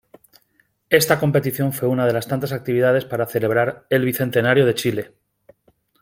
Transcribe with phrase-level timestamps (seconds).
[0.89, 5.13] Esta competición fue una de las tantas actividades para celebrar el Bicentenario de Chile.